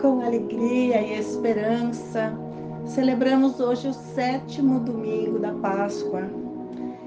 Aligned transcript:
com 0.00 0.22
alegria 0.22 1.00
e 1.02 1.18
esperança, 1.18 2.32
celebramos 2.86 3.60
hoje 3.60 3.88
o 3.88 3.92
sétimo 3.92 4.80
domingo 4.80 5.38
da 5.38 5.52
Páscoa 5.52 6.22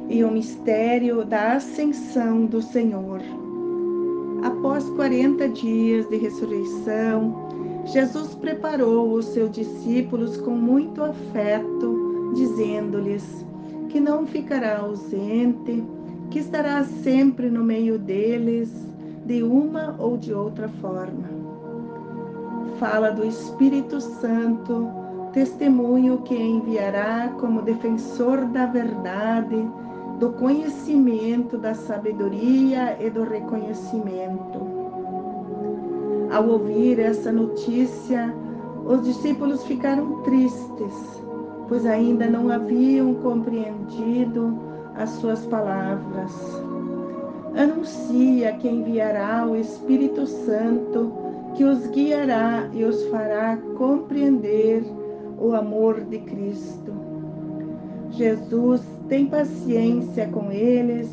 e 0.08 0.24
o 0.24 0.32
mistério 0.32 1.26
da 1.26 1.54
ascensão 1.54 2.46
do 2.46 2.62
Senhor. 2.62 3.20
Após 4.44 4.88
40 4.92 5.50
dias 5.50 6.08
de 6.08 6.18
ressurreição, 6.18 7.36
Jesus 7.86 8.36
preparou 8.36 9.14
os 9.14 9.26
seus 9.26 9.52
discípulos 9.52 10.38
com 10.38 10.52
muito 10.52 11.04
afeto, 11.04 12.32
dizendo-lhes 12.36 13.46
que 13.90 14.00
não 14.00 14.28
ficará 14.28 14.80
ausente, 14.80 15.84
que 16.30 16.40
estará 16.40 16.84
sempre 16.84 17.50
no 17.50 17.64
meio 17.64 17.98
deles, 17.98 18.70
de 19.26 19.42
uma 19.42 19.96
ou 19.98 20.18
de 20.18 20.34
outra 20.34 20.68
forma 20.82 21.33
fala 22.84 23.12
do 23.12 23.26
Espírito 23.26 24.02
Santo, 24.02 24.92
testemunho 25.32 26.18
que 26.18 26.36
enviará 26.36 27.34
como 27.40 27.62
defensor 27.62 28.44
da 28.48 28.66
verdade, 28.66 29.66
do 30.20 30.34
conhecimento, 30.34 31.58
da 31.58 31.74
sabedoria 31.74 32.98
e 33.00 33.10
do 33.10 33.24
reconhecimento. 33.24 34.68
Ao 36.30 36.46
ouvir 36.46 37.00
essa 37.00 37.32
notícia, 37.32 38.36
os 38.86 39.02
discípulos 39.04 39.64
ficaram 39.64 40.22
tristes, 40.24 41.24
pois 41.70 41.86
ainda 41.86 42.28
não 42.28 42.52
haviam 42.52 43.14
compreendido 43.14 44.60
as 44.96 45.10
suas 45.10 45.46
palavras. 45.46 46.34
Anuncia 47.56 48.52
que 48.58 48.68
enviará 48.68 49.48
o 49.48 49.56
Espírito 49.56 50.28
Santo 50.28 51.24
que 51.56 51.64
os 51.64 51.86
guiará 51.88 52.70
e 52.74 52.84
os 52.84 53.06
fará 53.08 53.58
compreender 53.78 54.84
o 55.38 55.54
amor 55.54 56.02
de 56.02 56.20
Cristo. 56.20 56.92
Jesus 58.12 58.82
tem 59.08 59.26
paciência 59.26 60.28
com 60.28 60.52
eles, 60.52 61.10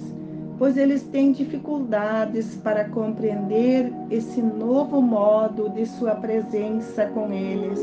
pois 0.58 0.76
eles 0.76 1.02
têm 1.02 1.32
dificuldades 1.32 2.56
para 2.56 2.84
compreender 2.84 3.92
esse 4.10 4.40
novo 4.40 5.00
modo 5.00 5.70
de 5.70 5.86
sua 5.86 6.14
presença 6.14 7.06
com 7.06 7.32
eles. 7.32 7.80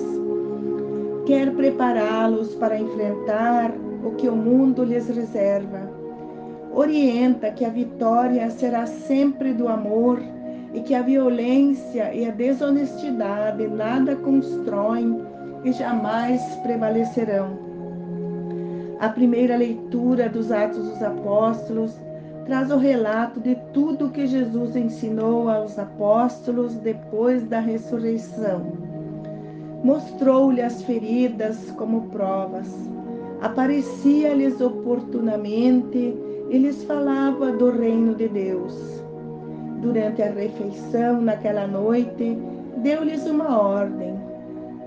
Quer 1.26 1.54
prepará-los 1.54 2.56
para 2.56 2.80
enfrentar 2.80 3.74
o 4.04 4.12
que 4.12 4.30
o 4.30 4.36
mundo 4.36 4.84
lhes 4.84 5.08
reserva. 5.10 5.90
Orienta 6.74 7.52
que 7.52 7.66
a 7.66 7.70
vitória 7.70 8.50
será 8.50 8.86
sempre 8.86 9.54
do 9.54 9.68
amor 9.68 10.22
e 10.78 10.82
que 10.82 10.94
a 10.94 11.02
violência 11.02 12.14
e 12.14 12.24
a 12.24 12.30
desonestidade 12.30 13.68
nada 13.68 14.16
constroem 14.16 15.26
e 15.64 15.72
jamais 15.72 16.40
prevalecerão. 16.58 17.58
A 19.00 19.10
primeira 19.10 19.58
leitura 19.58 20.30
dos 20.30 20.52
Atos 20.52 20.88
dos 20.88 21.02
Apóstolos 21.02 22.00
traz 22.46 22.72
o 22.72 22.78
relato 22.78 23.40
de 23.40 23.56
tudo 23.74 24.12
que 24.12 24.28
Jesus 24.28 24.76
ensinou 24.76 25.50
aos 25.50 25.80
apóstolos 25.80 26.76
depois 26.76 27.44
da 27.48 27.60
ressurreição. 27.60 28.72
Mostrou-lhe 29.84 30.62
as 30.62 30.84
feridas 30.84 31.72
como 31.72 32.04
provas, 32.10 32.72
aparecia-lhes 33.42 34.62
oportunamente 34.62 36.16
e 36.52 36.58
lhes 36.60 36.84
falava 36.84 37.52
do 37.52 37.72
reino 37.72 38.14
de 38.14 38.28
Deus 38.30 39.07
durante 39.82 40.22
a 40.22 40.32
refeição 40.32 41.22
naquela 41.22 41.68
noite, 41.68 42.38
deu-lhes 42.78 43.26
uma 43.26 43.60
ordem: 43.60 44.16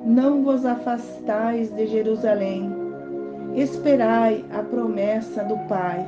Não 0.05 0.43
vos 0.43 0.65
afastais 0.65 1.73
de 1.75 1.87
Jerusalém, 1.87 2.71
esperai 3.55 4.45
a 4.53 4.63
promessa 4.63 5.45
do 5.45 5.57
Pai. 5.69 6.07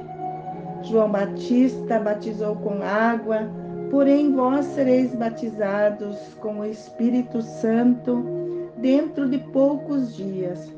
João 0.82 1.10
Batista 1.10 1.98
batizou 1.98 2.56
com 2.56 2.82
água, 2.82 3.48
porém 3.90 4.32
vós 4.32 4.66
sereis 4.66 5.14
batizados 5.14 6.16
com 6.40 6.60
o 6.60 6.64
Espírito 6.64 7.40
Santo 7.40 8.24
dentro 8.78 9.28
de 9.28 9.38
poucos 9.38 10.16
dias. 10.16 10.72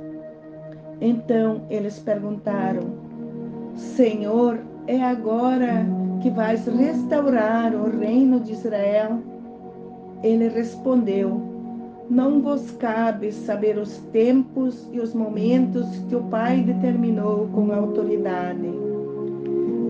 Então 1.00 1.62
eles 1.70 1.98
perguntaram: 1.98 2.82
Senhor, 3.74 4.58
é 4.86 5.02
agora 5.02 5.86
que 6.20 6.30
vais 6.30 6.66
restaurar 6.66 7.74
o 7.74 7.98
reino 7.98 8.40
de 8.40 8.52
Israel? 8.52 9.18
Ele 10.22 10.48
respondeu: 10.48 11.40
Não 12.10 12.40
vos 12.40 12.70
cabe 12.72 13.32
saber 13.32 13.78
os 13.78 13.98
tempos 14.12 14.88
e 14.92 15.00
os 15.00 15.14
momentos 15.14 15.86
que 16.08 16.16
o 16.16 16.22
Pai 16.24 16.62
determinou 16.62 17.48
com 17.48 17.72
autoridade. 17.72 18.68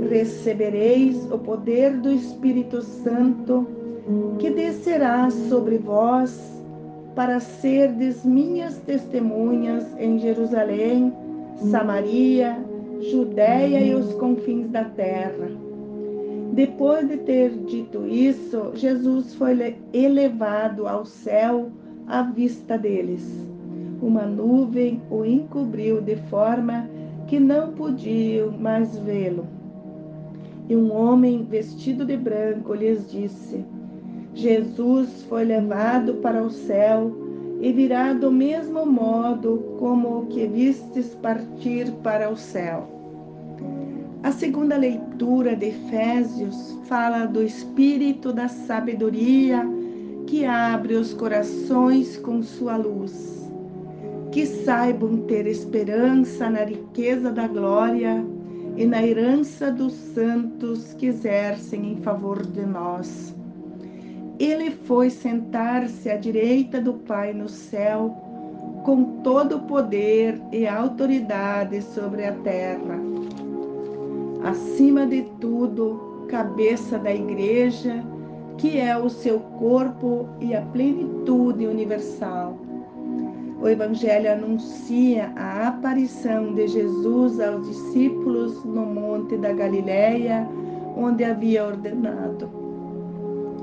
Recebereis 0.09 1.31
o 1.31 1.39
poder 1.39 1.97
do 1.99 2.13
Espírito 2.13 2.83
Santo, 2.83 3.67
que 4.39 4.51
descerá 4.51 5.31
sobre 5.31 5.79
vós 5.79 6.53
para 7.15 7.41
serdes 7.41 8.25
minhas 8.25 8.77
testemunhas 8.79 9.87
em 9.99 10.19
Jerusalém, 10.19 11.13
Samaria, 11.71 12.64
Judéia 13.11 13.81
e 13.81 13.95
os 13.95 14.15
confins 14.15 14.69
da 14.69 14.85
terra. 14.85 15.51
Depois 16.53 17.09
de 17.09 17.17
ter 17.19 17.51
dito 17.51 18.07
isso, 18.07 18.71
Jesus 18.75 19.35
foi 19.35 19.77
elevado 19.93 20.87
ao 20.87 21.05
céu 21.05 21.71
à 22.07 22.23
vista 22.23 22.79
deles. 22.79 23.23
Uma 24.01 24.25
nuvem 24.27 25.03
o 25.11 25.25
encobriu 25.25 26.01
de 26.01 26.17
forma 26.17 26.89
que 27.27 27.41
não 27.41 27.73
podiam 27.73 28.53
mais 28.53 28.97
vê-lo. 28.99 29.47
E 30.69 30.77
um 30.77 30.93
homem 30.93 31.45
vestido 31.45 32.05
de 32.05 32.17
branco 32.17 32.73
lhes 32.75 33.11
disse: 33.11 33.65
Jesus 34.33 35.25
foi 35.25 35.45
levado 35.45 36.15
para 36.15 36.43
o 36.43 36.51
céu 36.51 37.24
e 37.65 37.73
virá 37.73 38.13
do 38.13 38.31
mesmo 38.31 38.85
modo 38.85 39.77
como 39.79 40.19
o 40.19 40.27
que 40.27 40.47
vistes 40.47 41.15
partir 41.15 41.91
para 42.03 42.29
o 42.29 42.37
céu. 42.37 42.87
A 44.23 44.31
segunda 44.31 44.77
leitura 44.77 45.57
de 45.57 45.69
Efésios 45.69 46.79
fala 46.85 47.25
do 47.25 47.43
espírito 47.43 48.35
da 48.35 48.49
sabedoria 48.49 49.67
que 50.27 50.45
abre 50.45 50.95
os 50.97 51.15
corações 51.15 52.19
com 52.19 52.43
sua 52.43 52.77
luz. 52.77 53.51
Que 54.31 54.45
saibam 54.45 55.23
ter 55.23 55.47
esperança 55.47 56.51
na 56.51 56.65
riqueza 56.65 57.33
da 57.33 57.49
glória 57.49 58.23
e 58.77 58.85
na 58.85 59.03
herança 59.03 59.71
dos 59.71 59.95
santos 59.95 60.93
que 60.99 61.07
exercem 61.07 61.93
em 61.93 61.97
favor 61.97 62.45
de 62.45 62.67
nós. 62.67 63.35
Ele 64.45 64.71
foi 64.71 65.11
sentar-se 65.11 66.11
à 66.11 66.17
direita 66.17 66.81
do 66.81 66.95
Pai 66.95 67.33
no 67.33 67.49
céu, 67.49 68.11
com 68.85 69.21
todo 69.23 69.57
o 69.57 69.63
poder 69.63 70.41
e 70.53 70.67
autoridade 70.67 71.81
sobre 71.83 72.25
a 72.25 72.33
terra 72.33 73.15
acima 74.45 75.07
de 75.07 75.23
tudo, 75.41 76.27
cabeça 76.29 76.99
da 76.99 77.13
igreja, 77.13 78.05
que 78.59 78.79
é 78.79 78.97
o 78.97 79.09
seu 79.09 79.41
corpo 79.41 80.29
e 80.41 80.55
a 80.55 80.61
plenitude 80.61 81.67
universal. 81.67 82.59
O 83.61 83.67
Evangelho 83.67 84.31
anuncia 84.31 85.33
a 85.37 85.69
aparição 85.69 86.55
de 86.55 86.69
Jesus 86.69 87.41
aos 87.41 87.67
discípulos 87.67 88.63
no 88.65 88.85
Monte 88.85 89.39
da 89.39 89.53
Galileia, 89.55 90.47
onde 90.97 91.25
havia 91.25 91.65
ordenado. 91.65 92.64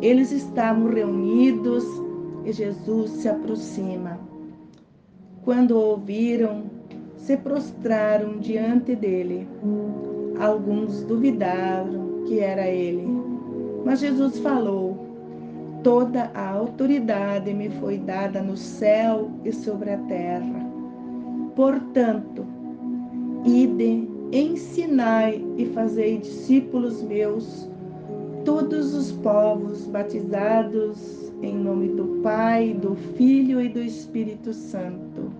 Eles 0.01 0.31
estavam 0.31 0.89
reunidos 0.89 1.85
e 2.43 2.51
Jesus 2.51 3.11
se 3.11 3.29
aproxima. 3.29 4.19
Quando 5.43 5.71
o 5.71 5.89
ouviram, 5.91 6.63
se 7.17 7.37
prostraram 7.37 8.39
diante 8.39 8.95
dele. 8.95 9.47
Alguns 10.39 11.03
duvidaram 11.03 12.23
que 12.25 12.39
era 12.39 12.67
ele. 12.67 13.07
Mas 13.85 13.99
Jesus 13.99 14.39
falou: 14.39 14.97
Toda 15.83 16.31
a 16.33 16.49
autoridade 16.49 17.53
me 17.53 17.69
foi 17.69 17.97
dada 17.97 18.41
no 18.41 18.57
céu 18.57 19.31
e 19.43 19.51
sobre 19.51 19.91
a 19.91 19.97
terra. 19.99 20.71
Portanto, 21.55 22.45
ide, 23.45 24.07
ensinai 24.31 25.43
e 25.57 25.65
fazei 25.67 26.19
discípulos 26.19 27.01
meus, 27.01 27.69
todos 28.43 28.93
os 28.93 29.11
povos 29.11 29.85
batizados 29.87 31.31
em 31.41 31.55
nome 31.55 31.89
do 31.89 32.21
Pai, 32.21 32.73
do 32.73 32.95
Filho 33.15 33.61
e 33.61 33.69
do 33.69 33.81
Espírito 33.81 34.53
Santo, 34.53 35.31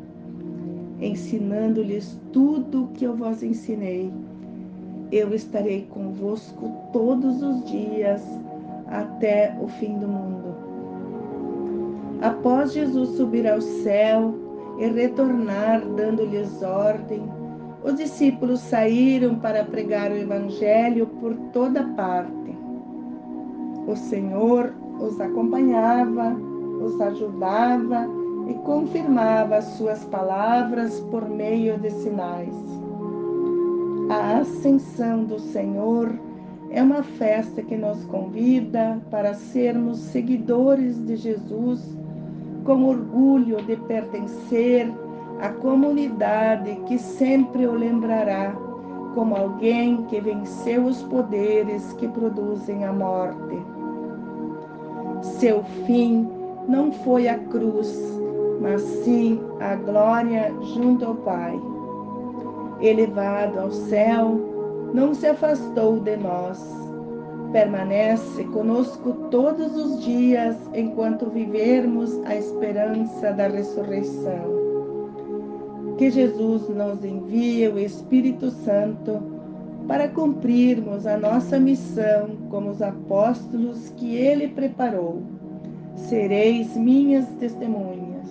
ensinando-lhes 1.00 2.20
tudo 2.32 2.86
o 2.86 2.88
que 2.90 3.06
eu 3.06 3.16
vos 3.16 3.44
ensinei 3.44 4.12
eu 5.12 5.34
estarei 5.36 5.86
convosco 5.90 6.72
todos 6.94 7.44
os 7.44 7.66
dias 7.66 8.22
até 8.88 9.54
o 9.60 9.68
fim 9.68 9.98
do 10.00 10.08
mundo. 10.08 10.56
Após 12.22 12.72
Jesus 12.72 13.18
subir 13.18 13.46
ao 13.48 13.60
céu 13.60 14.34
e 14.80 14.88
retornar 14.88 15.82
dando-lhes 15.98 16.62
ordem, 16.64 17.22
os 17.84 17.96
discípulos 17.96 18.62
saíram 18.62 19.36
para 19.36 19.66
pregar 19.66 20.12
o 20.12 20.18
Evangelho 20.18 21.08
por 21.20 21.36
toda 21.52 21.84
parte. 21.84 22.51
O 23.92 23.96
Senhor 23.98 24.74
os 25.02 25.20
acompanhava, 25.20 26.34
os 26.82 27.02
ajudava 27.02 28.08
e 28.48 28.54
confirmava 28.54 29.58
as 29.58 29.66
suas 29.76 30.06
palavras 30.06 31.02
por 31.12 31.28
meio 31.28 31.78
de 31.78 31.92
sinais. 31.92 32.56
A 34.10 34.38
ascensão 34.38 35.26
do 35.26 35.38
Senhor 35.38 36.10
é 36.70 36.82
uma 36.82 37.04
festa 37.04 37.62
que 37.62 37.76
nos 37.76 38.06
convida 38.06 38.98
para 39.12 39.34
sermos 39.34 39.98
seguidores 39.98 40.98
de 41.06 41.18
Jesus 41.18 41.86
com 42.64 42.86
orgulho 42.86 43.58
de 43.58 43.76
pertencer 43.76 44.90
à 45.42 45.50
comunidade 45.50 46.80
que 46.88 46.98
sempre 46.98 47.68
o 47.68 47.74
lembrará 47.74 48.56
como 49.14 49.36
alguém 49.36 50.06
que 50.06 50.22
venceu 50.22 50.86
os 50.86 51.04
poderes 51.04 51.92
que 51.94 52.08
produzem 52.08 52.86
a 52.86 52.94
morte. 52.94 53.71
Seu 55.22 55.64
fim 55.86 56.28
não 56.68 56.92
foi 56.92 57.28
a 57.28 57.38
cruz, 57.38 57.92
mas 58.60 58.82
sim 58.82 59.40
a 59.60 59.76
glória 59.76 60.54
junto 60.74 61.06
ao 61.06 61.16
Pai. 61.16 61.60
Elevado 62.82 63.60
ao 63.60 63.72
céu, 63.72 64.40
não 64.94 65.14
se 65.14 65.28
afastou 65.28 66.00
de 66.00 66.18
nós 66.18 66.82
permanece 67.52 68.46
conosco 68.46 69.14
todos 69.30 69.76
os 69.76 70.04
dias 70.04 70.56
enquanto 70.74 71.30
vivermos 71.30 72.20
a 72.26 72.36
esperança 72.36 73.32
da 73.34 73.48
ressurreição. 73.48 74.62
Que 75.98 76.10
Jesus 76.10 76.68
nos 76.70 77.04
envie 77.04 77.68
o 77.68 77.78
Espírito 77.78 78.50
Santo 78.50 79.22
para 79.92 80.08
cumprirmos 80.08 81.06
a 81.06 81.18
nossa 81.18 81.60
missão 81.60 82.38
como 82.50 82.70
os 82.70 82.82
apóstolos 82.82 83.90
que 83.98 84.16
ele 84.16 84.48
preparou. 84.48 85.22
Sereis 85.96 86.78
minhas 86.78 87.28
testemunhas. 87.42 88.30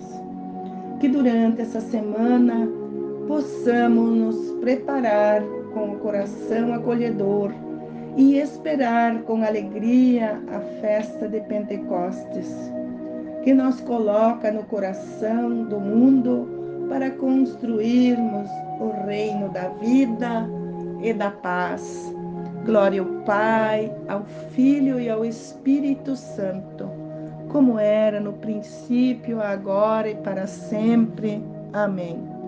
Que 0.99 1.07
durante 1.07 1.61
essa 1.61 1.79
semana 1.79 2.67
possamos 3.27 4.17
nos 4.17 4.51
preparar 4.59 5.43
com 5.71 5.91
o 5.91 5.99
coração 5.99 6.73
acolhedor 6.73 7.51
e 8.17 8.39
esperar 8.39 9.21
com 9.21 9.43
alegria 9.43 10.41
a 10.51 10.59
festa 10.81 11.27
de 11.27 11.41
Pentecostes, 11.41 12.73
que 13.43 13.53
nos 13.53 13.79
coloca 13.81 14.51
no 14.51 14.63
coração 14.63 15.63
do 15.65 15.79
mundo 15.79 16.87
para 16.89 17.11
construirmos 17.11 18.49
o 18.79 19.05
reino 19.05 19.47
da 19.49 19.67
vida 19.79 20.49
e 21.01 21.13
da 21.13 21.31
paz. 21.31 22.13
Glória 22.65 23.01
ao 23.01 23.07
Pai, 23.23 23.93
ao 24.07 24.23
Filho 24.51 24.99
e 24.99 25.09
ao 25.09 25.25
Espírito 25.25 26.15
Santo, 26.15 26.89
como 27.49 27.79
era 27.79 28.19
no 28.19 28.33
princípio, 28.33 29.41
agora 29.41 30.09
e 30.09 30.15
para 30.15 30.45
sempre. 30.45 31.43
Amém. 31.73 32.40